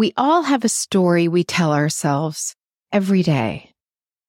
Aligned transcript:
We 0.00 0.14
all 0.16 0.44
have 0.44 0.64
a 0.64 0.70
story 0.70 1.28
we 1.28 1.44
tell 1.44 1.74
ourselves 1.74 2.56
every 2.90 3.22
day. 3.22 3.74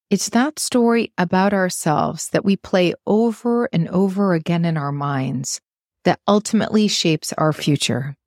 It's 0.10 0.28
that 0.32 0.60
story 0.60 1.14
about 1.18 1.54
ourselves 1.54 2.28
that 2.34 2.44
we 2.44 2.58
play 2.58 2.94
over 3.08 3.70
and 3.72 3.88
over 3.88 4.34
again 4.34 4.66
in 4.66 4.76
our 4.76 4.92
minds 4.92 5.62
that 6.04 6.20
ultimately 6.28 6.90
shapes 6.90 7.32
our 7.38 7.54
future. 7.54 8.18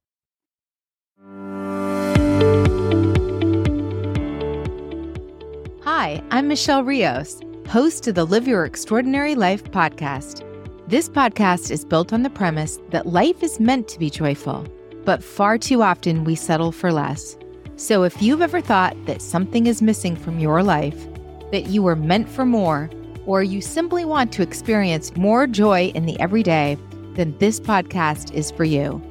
Hi, 5.83 6.23
I'm 6.31 6.49
Michelle 6.49 6.83
Rios, 6.83 7.43
host 7.69 8.09
of 8.09 8.15
the 8.15 8.25
Live 8.25 8.49
Your 8.49 8.65
Extraordinary 8.65 9.35
Life 9.35 9.65
podcast. 9.65 10.43
This 10.89 11.11
podcast 11.11 11.71
is 11.71 11.85
built 11.85 12.11
on 12.15 12.23
the 12.23 12.31
premise 12.31 12.79
that 12.89 13.05
life 13.05 13.43
is 13.43 13.61
meant 13.61 13.87
to 13.89 13.99
be 13.99 14.09
joyful 14.09 14.67
but 15.05 15.23
far 15.23 15.59
too 15.59 15.83
often 15.83 16.25
we 16.25 16.35
settle 16.35 16.73
for 16.73 16.93
less. 16.93 17.37
So 17.77 18.05
if 18.05 18.23
you've 18.23 18.43
ever 18.43 18.61
thought 18.61 18.97
that 19.07 19.21
something 19.21 19.67
is 19.67 19.83
missing 19.83 20.17
from 20.17 20.39
your 20.39 20.63
life, 20.63 21.07
that 21.51 21.67
you 21.67 21.83
were 21.83 21.97
meant 21.97 22.29
for 22.29 22.47
more, 22.47 22.91
or 23.27 23.43
you 23.43 23.61
simply 23.61 24.05
want 24.05 24.33
to 24.33 24.43
experience 24.43 25.17
more 25.17 25.47
joy 25.47 25.87
in 25.95 26.07
the 26.07 26.19
everyday, 26.21 26.79
then 27.15 27.35
this 27.39 27.61
podcast 27.61 28.33
is 28.33 28.51
for 28.51 28.65
you. 28.65 29.03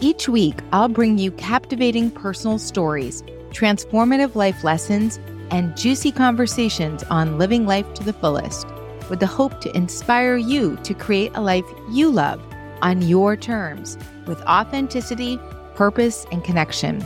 Each 0.00 0.28
week, 0.28 0.58
I'll 0.72 0.88
bring 0.88 1.18
you 1.18 1.30
captivating 1.32 2.10
personal 2.10 2.58
stories, 2.58 3.22
transformative 3.50 4.34
life 4.34 4.64
lessons, 4.64 5.20
and 5.50 5.76
juicy 5.76 6.12
conversations 6.12 7.02
on 7.04 7.38
living 7.38 7.66
life 7.66 7.92
to 7.94 8.04
the 8.04 8.12
fullest, 8.12 8.66
with 9.08 9.20
the 9.20 9.26
hope 9.26 9.60
to 9.60 9.76
inspire 9.76 10.36
you 10.36 10.76
to 10.84 10.94
create 10.94 11.32
a 11.34 11.40
life 11.40 11.64
you 11.90 12.10
love 12.10 12.40
on 12.82 13.02
your 13.02 13.36
terms 13.36 13.98
with 14.26 14.40
authenticity, 14.42 15.38
purpose, 15.74 16.26
and 16.32 16.44
connection. 16.44 17.04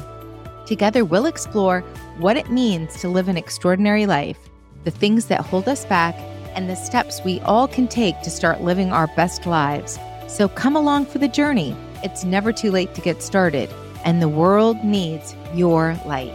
Together, 0.66 1.04
we'll 1.04 1.26
explore 1.26 1.80
what 2.18 2.36
it 2.36 2.50
means 2.50 3.00
to 3.00 3.08
live 3.08 3.28
an 3.28 3.36
extraordinary 3.36 4.06
life, 4.06 4.38
the 4.84 4.90
things 4.90 5.26
that 5.26 5.40
hold 5.40 5.68
us 5.68 5.84
back, 5.84 6.14
and 6.54 6.68
the 6.68 6.74
steps 6.74 7.20
we 7.24 7.40
all 7.40 7.68
can 7.68 7.88
take 7.88 8.20
to 8.22 8.30
start 8.30 8.62
living 8.62 8.92
our 8.92 9.08
best 9.08 9.46
lives. 9.46 9.98
So 10.28 10.48
come 10.48 10.76
along 10.76 11.06
for 11.06 11.18
the 11.18 11.28
journey. 11.28 11.76
It's 12.02 12.24
never 12.24 12.52
too 12.52 12.70
late 12.70 12.94
to 12.94 13.00
get 13.00 13.22
started, 13.22 13.68
and 14.04 14.22
the 14.22 14.28
world 14.28 14.82
needs 14.84 15.34
your 15.54 15.98
light. 16.06 16.32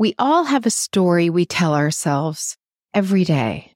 We 0.00 0.14
all 0.16 0.44
have 0.44 0.64
a 0.64 0.70
story 0.70 1.28
we 1.28 1.44
tell 1.44 1.74
ourselves 1.74 2.56
every 2.94 3.24
day. 3.24 3.72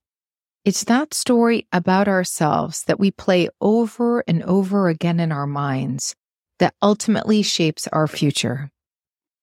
It's 0.64 0.84
that 0.84 1.14
story 1.14 1.67
about 1.73 2.06
ourselves 2.06 2.84
that 2.84 3.01
we 3.01 3.11
play 3.11 3.48
over 3.61 4.20
and 4.29 4.45
over 4.45 4.89
again 4.89 5.19
in 5.19 5.33
our 5.33 5.48
minds 5.48 6.14
that 6.61 6.75
ultimately 6.81 7.42
shapes 7.42 7.89
our 7.89 8.06
future. 8.06 8.70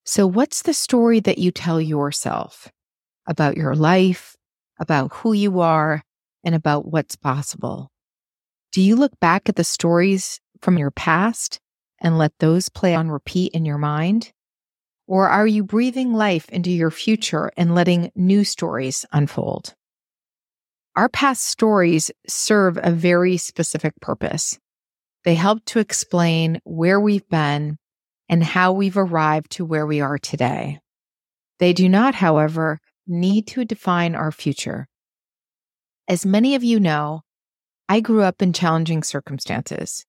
So, 0.05 0.25
what's 0.25 0.61
the 0.61 0.73
story 0.73 1.19
that 1.19 1.37
you 1.37 1.51
tell 1.51 1.81
yourself 1.81 2.71
about 3.27 3.57
your 3.57 3.75
life, 3.75 4.37
about 4.79 5.11
who 5.15 5.33
you 5.33 5.59
are, 5.59 6.01
and 6.45 6.55
about 6.55 6.85
what's 6.85 7.17
possible? 7.17 7.89
Do 8.71 8.81
you 8.81 8.95
look 8.95 9.19
back 9.19 9.49
at 9.49 9.57
the 9.57 9.65
stories 9.65 10.39
from 10.61 10.77
your 10.77 10.91
past 10.91 11.59
and 11.99 12.17
let 12.17 12.31
those 12.39 12.69
play 12.69 12.95
on 12.95 13.11
repeat 13.11 13.51
in 13.51 13.65
your 13.65 13.77
mind? 13.77 14.31
Or 15.09 15.27
are 15.27 15.47
you 15.47 15.63
breathing 15.63 16.13
life 16.13 16.47
into 16.49 16.69
your 16.69 16.91
future 16.91 17.49
and 17.57 17.73
letting 17.73 18.11
new 18.15 18.43
stories 18.43 19.07
unfold? 19.11 19.73
Our 20.95 21.09
past 21.09 21.45
stories 21.45 22.11
serve 22.27 22.77
a 22.77 22.91
very 22.91 23.37
specific 23.37 23.93
purpose. 24.01 24.59
They 25.25 25.33
help 25.33 25.65
to 25.65 25.79
explain 25.79 26.61
where 26.63 26.99
we've 26.99 27.27
been 27.27 27.77
and 28.29 28.43
how 28.43 28.71
we've 28.71 28.97
arrived 28.97 29.49
to 29.53 29.65
where 29.65 29.87
we 29.87 29.99
are 29.99 30.19
today. 30.19 30.79
They 31.57 31.73
do 31.73 31.89
not, 31.89 32.13
however, 32.13 32.79
need 33.07 33.47
to 33.47 33.65
define 33.65 34.13
our 34.13 34.31
future. 34.31 34.87
As 36.07 36.23
many 36.23 36.53
of 36.53 36.63
you 36.63 36.79
know, 36.79 37.21
I 37.89 38.01
grew 38.01 38.21
up 38.21 38.43
in 38.43 38.53
challenging 38.53 39.01
circumstances. 39.01 40.05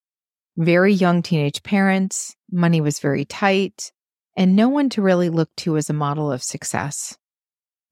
Very 0.58 0.92
young 0.92 1.22
teenage 1.22 1.62
parents, 1.62 2.36
money 2.52 2.82
was 2.82 2.98
very 2.98 3.24
tight, 3.24 3.92
and 4.36 4.56
no 4.56 4.68
one 4.68 4.88
to 4.90 5.02
really 5.02 5.28
look 5.28 5.50
to 5.56 5.76
as 5.76 5.90
a 5.90 5.94
model 5.94 6.30
of 6.30 6.42
success. 6.42 7.16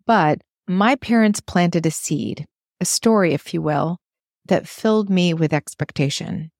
But 0.06 0.40
my 0.66 0.96
parents 0.96 1.40
planted 1.40 1.86
a 1.86 1.90
seed, 1.90 2.46
a 2.80 2.84
story, 2.84 3.32
if 3.32 3.52
you 3.52 3.62
will, 3.62 3.98
that 4.46 4.68
filled 4.68 5.10
me 5.10 5.34
with 5.34 5.52
expectation. 5.52 6.50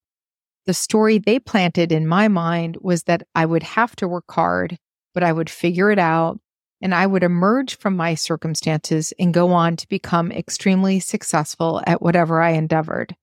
The 0.66 0.74
story 0.74 1.18
they 1.18 1.38
planted 1.38 1.92
in 1.92 2.06
my 2.06 2.28
mind 2.28 2.76
was 2.80 3.04
that 3.04 3.22
I 3.34 3.46
would 3.46 3.62
have 3.62 3.96
to 3.96 4.08
work 4.08 4.30
hard, 4.30 4.76
but 5.14 5.22
I 5.22 5.32
would 5.32 5.48
figure 5.48 5.90
it 5.90 5.98
out 5.98 6.38
and 6.80 6.94
I 6.94 7.06
would 7.06 7.22
emerge 7.22 7.76
from 7.76 7.96
my 7.96 8.14
circumstances 8.14 9.12
and 9.18 9.34
go 9.34 9.52
on 9.52 9.76
to 9.76 9.88
become 9.88 10.30
extremely 10.30 11.00
successful 11.00 11.82
at 11.86 12.02
whatever 12.02 12.40
I 12.40 12.50
endeavored. 12.50 13.16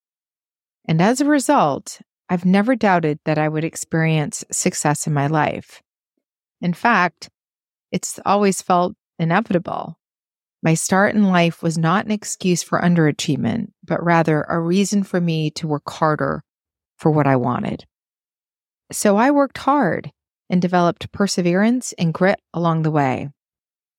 And 0.87 1.01
as 1.01 1.21
a 1.21 1.25
result, 1.25 2.01
I've 2.29 2.45
never 2.45 2.75
doubted 2.75 3.19
that 3.25 3.37
I 3.37 3.47
would 3.47 3.63
experience 3.63 4.43
success 4.51 5.07
in 5.07 5.13
my 5.13 5.27
life. 5.27 5.81
In 6.65 6.73
fact, 6.73 7.29
it's 7.91 8.19
always 8.25 8.63
felt 8.63 8.95
inevitable. 9.19 9.99
My 10.63 10.73
start 10.73 11.13
in 11.13 11.25
life 11.25 11.61
was 11.61 11.77
not 11.77 12.05
an 12.05 12.11
excuse 12.11 12.63
for 12.63 12.81
underachievement, 12.81 13.67
but 13.83 14.03
rather 14.03 14.41
a 14.49 14.59
reason 14.59 15.03
for 15.03 15.21
me 15.21 15.51
to 15.51 15.67
work 15.67 15.87
harder 15.87 16.43
for 16.97 17.11
what 17.11 17.27
I 17.27 17.35
wanted. 17.35 17.85
So 18.91 19.15
I 19.15 19.29
worked 19.29 19.59
hard 19.59 20.11
and 20.49 20.59
developed 20.59 21.11
perseverance 21.11 21.93
and 21.99 22.11
grit 22.11 22.39
along 22.51 22.81
the 22.81 22.89
way. 22.89 23.29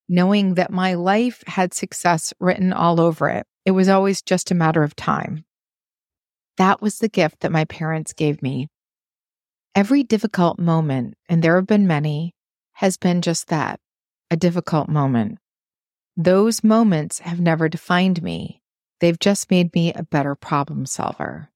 Knowing 0.09 0.55
that 0.55 0.73
my 0.73 0.95
life 0.95 1.45
had 1.47 1.73
success 1.73 2.35
written 2.41 2.73
all 2.73 3.01
over 3.01 3.29
it, 3.29 3.47
it 3.65 3.71
was 3.71 3.89
always 3.89 4.23
just 4.23 4.51
a 4.51 4.57
matter 4.57 4.83
of 4.83 4.97
time. 4.97 5.45
That 6.57 6.83
was 6.83 6.99
the 6.99 7.09
gift 7.09 7.43
that 7.43 7.53
my 7.53 7.65
parents 7.65 8.13
gave 8.13 8.43
me. 8.43 8.67
Every 9.77 10.03
difficult 10.03 10.59
moment, 10.59 11.15
and 11.29 11.45
there 11.45 11.55
have 11.55 11.69
been 11.69 11.87
many, 11.87 12.33
has 12.77 12.97
been 12.97 13.23
just 13.23 13.49
that 13.49 13.81
a 14.31 14.37
difficult 14.37 14.89
moment. 14.89 15.39
Those 16.17 16.65
moments 16.65 17.21
have 17.21 17.41
never 17.41 17.69
defined 17.69 18.23
me. 18.23 18.61
They've 19.01 19.19
just 19.19 19.51
made 19.51 19.75
me 19.75 19.93
a 19.93 20.03
better 20.03 20.35
problem 20.35 20.87
solver. 20.87 21.51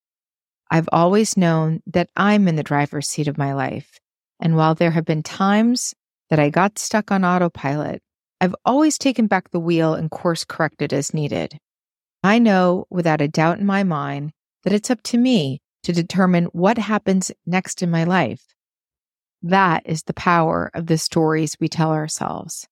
I've 0.70 0.88
always 0.92 1.36
known 1.36 1.82
that 1.86 2.08
I'm 2.16 2.46
in 2.46 2.56
the 2.56 2.62
driver's 2.62 3.08
seat 3.08 3.28
of 3.28 3.38
my 3.38 3.52
life. 3.52 3.98
And 4.40 4.56
while 4.56 4.74
there 4.74 4.92
have 4.92 5.04
been 5.04 5.22
times 5.22 5.94
that 6.30 6.38
I 6.38 6.48
got 6.48 6.78
stuck 6.78 7.10
on 7.10 7.24
autopilot, 7.24 8.02
I've 8.40 8.54
always 8.64 8.96
taken 8.96 9.26
back 9.26 9.50
the 9.50 9.60
wheel 9.60 9.94
and 9.94 10.10
course 10.10 10.44
corrected 10.44 10.92
as 10.92 11.12
needed. 11.12 11.58
I 12.22 12.38
know 12.38 12.86
without 12.88 13.20
a 13.20 13.28
doubt 13.28 13.58
in 13.58 13.66
my 13.66 13.82
mind 13.82 14.32
that 14.62 14.72
it's 14.72 14.90
up 14.90 15.02
to 15.04 15.18
me 15.18 15.60
to 15.82 15.92
determine 15.92 16.44
what 16.46 16.78
happens 16.78 17.32
next 17.46 17.82
in 17.82 17.90
my 17.90 18.04
life. 18.04 18.42
That 19.42 19.82
is 19.86 20.02
the 20.02 20.14
power 20.14 20.70
of 20.74 20.86
the 20.86 20.98
stories 20.98 21.56
we 21.58 21.68
tell 21.68 21.92
ourselves. 21.92 22.68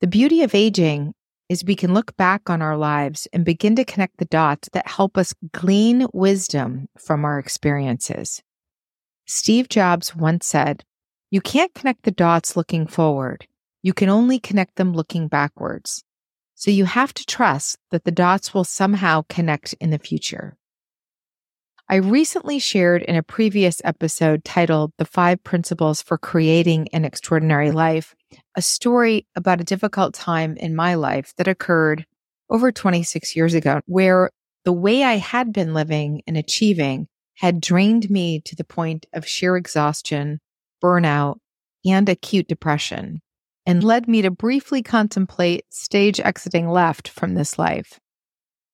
The 0.00 0.06
beauty 0.06 0.42
of 0.42 0.54
aging 0.54 1.14
is 1.48 1.64
we 1.64 1.76
can 1.76 1.94
look 1.94 2.16
back 2.16 2.50
on 2.50 2.60
our 2.60 2.76
lives 2.76 3.26
and 3.32 3.44
begin 3.44 3.76
to 3.76 3.84
connect 3.84 4.18
the 4.18 4.24
dots 4.26 4.68
that 4.72 4.86
help 4.86 5.16
us 5.16 5.34
glean 5.52 6.06
wisdom 6.12 6.88
from 6.98 7.24
our 7.24 7.38
experiences. 7.38 8.42
Steve 9.26 9.68
Jobs 9.68 10.14
once 10.14 10.46
said, 10.46 10.84
You 11.30 11.40
can't 11.40 11.74
connect 11.74 12.02
the 12.02 12.10
dots 12.10 12.56
looking 12.56 12.86
forward. 12.86 13.46
You 13.82 13.92
can 13.92 14.08
only 14.08 14.38
connect 14.38 14.76
them 14.76 14.92
looking 14.92 15.28
backwards. 15.28 16.02
So 16.54 16.70
you 16.70 16.86
have 16.86 17.14
to 17.14 17.24
trust 17.24 17.78
that 17.90 18.04
the 18.04 18.10
dots 18.10 18.52
will 18.52 18.64
somehow 18.64 19.22
connect 19.28 19.74
in 19.80 19.90
the 19.90 19.98
future. 19.98 20.56
I 21.90 21.96
recently 21.96 22.58
shared 22.58 23.02
in 23.02 23.16
a 23.16 23.22
previous 23.22 23.80
episode 23.82 24.44
titled 24.44 24.92
The 24.98 25.06
Five 25.06 25.42
Principles 25.42 26.02
for 26.02 26.18
Creating 26.18 26.86
an 26.92 27.06
Extraordinary 27.06 27.70
Life, 27.70 28.14
a 28.54 28.60
story 28.60 29.26
about 29.34 29.62
a 29.62 29.64
difficult 29.64 30.12
time 30.12 30.58
in 30.58 30.76
my 30.76 30.96
life 30.96 31.32
that 31.38 31.48
occurred 31.48 32.04
over 32.50 32.70
26 32.70 33.34
years 33.34 33.54
ago, 33.54 33.80
where 33.86 34.28
the 34.66 34.72
way 34.72 35.02
I 35.02 35.14
had 35.14 35.50
been 35.50 35.72
living 35.72 36.20
and 36.26 36.36
achieving 36.36 37.08
had 37.36 37.58
drained 37.58 38.10
me 38.10 38.42
to 38.42 38.54
the 38.54 38.64
point 38.64 39.06
of 39.14 39.26
sheer 39.26 39.56
exhaustion, 39.56 40.40
burnout, 40.84 41.38
and 41.86 42.06
acute 42.06 42.48
depression, 42.48 43.22
and 43.64 43.82
led 43.82 44.06
me 44.06 44.20
to 44.20 44.30
briefly 44.30 44.82
contemplate 44.82 45.64
stage 45.70 46.20
exiting 46.20 46.68
left 46.68 47.08
from 47.08 47.32
this 47.32 47.58
life. 47.58 47.98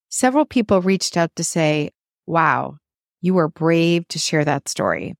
Several 0.08 0.44
people 0.44 0.82
reached 0.82 1.16
out 1.16 1.30
to 1.36 1.44
say, 1.44 1.92
Wow, 2.26 2.78
you 3.24 3.38
are 3.38 3.48
brave 3.48 4.06
to 4.08 4.18
share 4.18 4.44
that 4.44 4.68
story. 4.68 5.14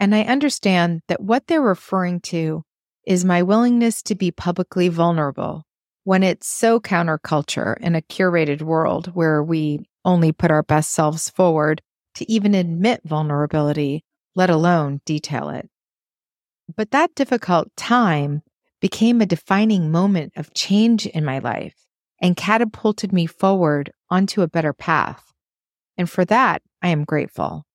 And 0.00 0.14
I 0.14 0.22
understand 0.22 1.02
that 1.08 1.20
what 1.20 1.46
they're 1.46 1.60
referring 1.60 2.20
to 2.22 2.62
is 3.06 3.22
my 3.22 3.42
willingness 3.42 4.02
to 4.04 4.14
be 4.14 4.30
publicly 4.30 4.88
vulnerable, 4.88 5.66
when 6.04 6.22
it's 6.22 6.48
so 6.48 6.80
counterculture 6.80 7.76
in 7.80 7.94
a 7.94 8.00
curated 8.00 8.62
world 8.62 9.08
where 9.14 9.42
we 9.42 9.80
only 10.06 10.32
put 10.32 10.50
our 10.50 10.62
best 10.62 10.92
selves 10.92 11.28
forward 11.28 11.82
to 12.14 12.32
even 12.32 12.54
admit 12.54 13.02
vulnerability, 13.04 14.04
let 14.34 14.48
alone 14.48 15.02
detail 15.04 15.50
it. 15.50 15.68
But 16.74 16.92
that 16.92 17.14
difficult 17.14 17.68
time 17.76 18.40
became 18.80 19.20
a 19.20 19.26
defining 19.26 19.90
moment 19.90 20.32
of 20.34 20.54
change 20.54 21.04
in 21.04 21.26
my 21.26 21.40
life 21.40 21.74
and 22.22 22.38
catapulted 22.38 23.12
me 23.12 23.26
forward 23.26 23.92
onto 24.08 24.40
a 24.40 24.48
better 24.48 24.72
path. 24.72 25.34
And 25.98 26.08
for 26.08 26.24
that, 26.26 26.62
I 26.80 26.88
am 26.88 27.04
grateful. 27.04 27.66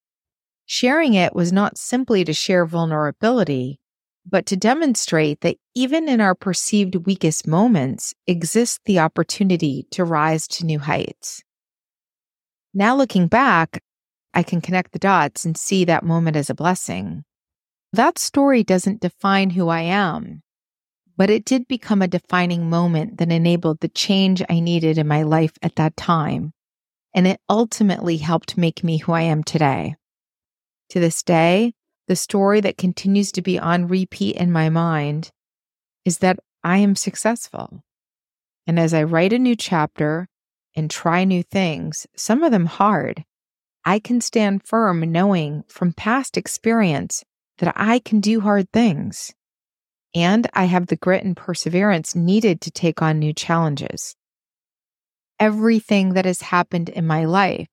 Sharing 0.65 1.13
it 1.13 1.35
was 1.35 1.51
not 1.51 1.77
simply 1.77 2.23
to 2.23 2.33
share 2.33 2.65
vulnerability, 2.65 3.81
but 4.25 4.45
to 4.45 4.55
demonstrate 4.55 5.41
that 5.41 5.57
even 5.75 6.07
in 6.07 6.21
our 6.21 6.33
perceived 6.33 7.05
weakest 7.05 7.45
moments 7.45 8.13
exists 8.25 8.79
the 8.85 8.99
opportunity 8.99 9.85
to 9.91 10.05
rise 10.05 10.47
to 10.47 10.65
new 10.65 10.79
heights. 10.79 11.43
Now 12.73 12.95
looking 12.95 13.27
back, 13.27 13.83
I 14.33 14.41
can 14.41 14.61
connect 14.61 14.93
the 14.93 14.99
dots 14.99 15.45
and 15.45 15.57
see 15.57 15.85
that 15.85 16.03
moment 16.03 16.37
as 16.37 16.49
a 16.49 16.55
blessing. 16.55 17.25
That 17.91 18.17
story 18.17 18.63
doesn't 18.63 19.01
define 19.01 19.51
who 19.51 19.67
I 19.67 19.81
am, 19.81 20.41
but 21.17 21.29
it 21.29 21.45
did 21.45 21.67
become 21.67 22.01
a 22.01 22.07
defining 22.07 22.69
moment 22.69 23.17
that 23.17 23.31
enabled 23.31 23.81
the 23.81 23.89
change 23.89 24.41
I 24.49 24.61
needed 24.61 24.97
in 24.97 25.07
my 25.07 25.23
life 25.23 25.53
at 25.61 25.75
that 25.75 25.95
time. 25.95 26.53
And 27.13 27.27
it 27.27 27.39
ultimately 27.50 28.18
helped 28.18 28.57
make 28.57 28.83
me 28.83 28.98
who 28.98 29.12
I 29.12 29.21
am 29.21 29.44
today. 29.44 29.95
To 30.89 31.00
this 31.00 31.24
day, 31.24 31.74
the 32.07 32.15
story 32.15 32.60
that 32.62 32.77
continues 32.77 33.31
to 33.33 33.42
be 33.42 33.57
on 33.60 33.88
repeat 33.88 34.36
in 34.36 34.51
my 34.51 34.69
mind 34.69 35.31
is 36.06 36.19
that 36.19 36.39
I 36.63 36.77
am 36.77 36.95
successful. 36.95 37.83
And 38.68 38.80
as 38.80 38.94
I 38.94 39.04
write 39.04 39.33
a 39.33 39.39
new 39.39 39.56
chapter 39.56 40.27
and 40.75 40.89
try 40.89 41.24
new 41.24 41.44
things, 41.44 42.07
some 42.15 42.44
of 42.44 42.51
them 42.51 42.65
hard, 42.65 43.24
I 43.86 44.00
can 44.00 44.21
stand 44.21 44.65
firm 44.65 45.12
knowing 45.12 45.63
from 45.68 45.94
past 45.94 46.38
experience 46.38 47.24
that 47.57 47.74
I 47.75 48.00
can 48.00 48.19
do 48.19 48.39
hard 48.39 48.71
things. 48.71 49.33
And 50.15 50.48
I 50.54 50.65
have 50.65 50.88
the 50.88 50.95
grit 50.95 51.24
and 51.24 51.36
perseverance 51.36 52.15
needed 52.15 52.62
to 52.62 52.71
take 52.71 53.01
on 53.01 53.19
new 53.19 53.33
challenges. 53.33 54.15
Everything 55.39 56.13
that 56.13 56.25
has 56.25 56.41
happened 56.41 56.89
in 56.89 57.06
my 57.06 57.25
life 57.25 57.68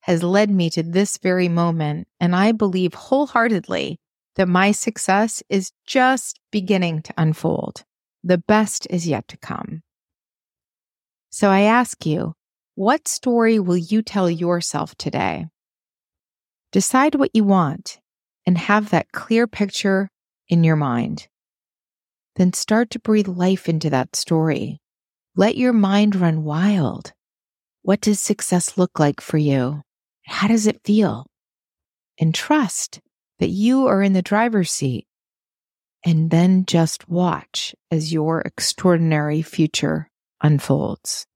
has 0.00 0.22
led 0.22 0.50
me 0.50 0.68
to 0.70 0.82
this 0.82 1.18
very 1.18 1.48
moment, 1.48 2.08
and 2.18 2.34
I 2.34 2.52
believe 2.52 2.94
wholeheartedly 2.94 3.98
that 4.36 4.48
my 4.48 4.72
success 4.72 5.42
is 5.48 5.72
just 5.86 6.40
beginning 6.50 7.02
to 7.02 7.14
unfold. 7.16 7.84
The 8.24 8.38
best 8.38 8.86
is 8.90 9.06
yet 9.06 9.28
to 9.28 9.36
come. 9.36 9.82
So 11.30 11.48
I 11.50 11.60
ask 11.62 12.04
you, 12.04 12.34
what 12.74 13.08
story 13.08 13.58
will 13.58 13.76
you 13.76 14.02
tell 14.02 14.30
yourself 14.30 14.94
today? 14.96 15.46
Decide 16.72 17.14
what 17.14 17.30
you 17.34 17.44
want 17.44 18.00
and 18.46 18.58
have 18.58 18.90
that 18.90 19.12
clear 19.12 19.46
picture 19.46 20.08
in 20.48 20.64
your 20.64 20.76
mind. 20.76 21.28
Then 22.36 22.52
start 22.52 22.90
to 22.90 22.98
breathe 22.98 23.28
life 23.28 23.68
into 23.68 23.90
that 23.90 24.16
story. 24.16 24.81
Let 25.34 25.56
your 25.56 25.72
mind 25.72 26.14
run 26.14 26.44
wild. 26.44 27.14
What 27.80 28.02
does 28.02 28.20
success 28.20 28.76
look 28.76 28.98
like 28.98 29.22
for 29.22 29.38
you? 29.38 29.80
How 30.26 30.46
does 30.46 30.66
it 30.66 30.82
feel? 30.84 31.26
And 32.20 32.34
trust 32.34 33.00
that 33.38 33.48
you 33.48 33.86
are 33.86 34.02
in 34.02 34.12
the 34.12 34.20
driver's 34.20 34.70
seat. 34.70 35.06
And 36.04 36.30
then 36.30 36.66
just 36.66 37.08
watch 37.08 37.74
as 37.90 38.12
your 38.12 38.42
extraordinary 38.42 39.40
future 39.40 40.10
unfolds. 40.42 41.26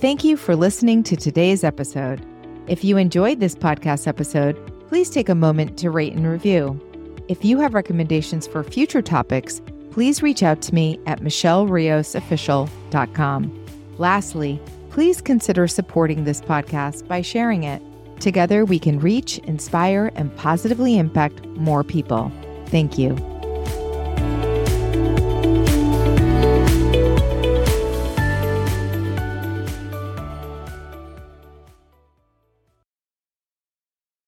Thank 0.00 0.24
you 0.24 0.36
for 0.36 0.56
listening 0.56 1.04
to 1.04 1.14
today's 1.14 1.62
episode. 1.62 2.26
If 2.66 2.82
you 2.82 2.96
enjoyed 2.96 3.38
this 3.38 3.54
podcast 3.54 4.08
episode, 4.08 4.58
please 4.88 5.08
take 5.08 5.28
a 5.28 5.36
moment 5.36 5.78
to 5.78 5.90
rate 5.90 6.14
and 6.14 6.26
review. 6.26 6.80
If 7.26 7.44
you 7.44 7.58
have 7.60 7.74
recommendations 7.74 8.46
for 8.46 8.62
future 8.62 9.00
topics, 9.00 9.62
please 9.90 10.22
reach 10.22 10.42
out 10.42 10.60
to 10.62 10.74
me 10.74 11.00
at 11.06 11.20
michelleriosofficial.com. 11.20 13.66
Lastly, 13.96 14.60
please 14.90 15.20
consider 15.20 15.66
supporting 15.66 16.24
this 16.24 16.42
podcast 16.42 17.08
by 17.08 17.22
sharing 17.22 17.62
it. 17.62 17.80
Together, 18.20 18.64
we 18.64 18.78
can 18.78 19.00
reach, 19.00 19.38
inspire, 19.38 20.12
and 20.14 20.36
positively 20.36 20.98
impact 20.98 21.44
more 21.46 21.82
people. 21.82 22.30
Thank 22.66 22.98
you. 22.98 23.16